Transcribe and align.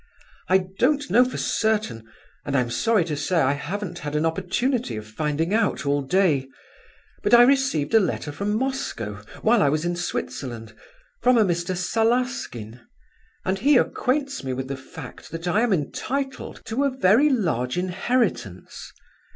"I 0.49 0.65
don't 0.79 1.11
know 1.11 1.23
for 1.23 1.37
certain, 1.37 2.09
and 2.43 2.55
I'm 2.57 2.71
sorry 2.71 3.05
to 3.05 3.15
say 3.15 3.35
I 3.39 3.53
haven't 3.53 3.99
had 3.99 4.15
an 4.15 4.25
opportunity 4.25 4.97
of 4.97 5.05
finding 5.07 5.53
out 5.53 5.85
all 5.85 6.01
day; 6.01 6.47
but 7.21 7.35
I 7.35 7.43
received 7.43 7.93
a 7.93 7.99
letter 7.99 8.31
from 8.31 8.57
Moscow, 8.57 9.21
while 9.43 9.61
I 9.61 9.69
was 9.69 9.85
in 9.85 9.95
Switzerland, 9.95 10.73
from 11.21 11.37
a 11.37 11.45
Mr. 11.45 11.77
Salaskin, 11.77 12.79
and 13.45 13.59
he 13.59 13.77
acquaints 13.77 14.43
me 14.43 14.53
with 14.53 14.69
the 14.69 14.75
fact 14.75 15.29
that 15.29 15.47
I 15.47 15.61
am 15.61 15.71
entitled 15.71 16.61
to 16.65 16.83
a 16.83 16.89
very 16.89 17.29
large 17.29 17.77
inheritance. 17.77 18.91